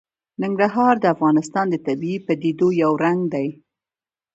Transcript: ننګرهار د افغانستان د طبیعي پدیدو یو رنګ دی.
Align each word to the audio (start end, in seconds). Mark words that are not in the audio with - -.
ننګرهار 0.41 0.95
د 0.99 1.05
افغانستان 1.15 1.65
د 1.69 1.75
طبیعي 1.87 2.17
پدیدو 2.27 2.67
یو 2.83 2.91
رنګ 3.03 3.19
دی. 3.33 3.47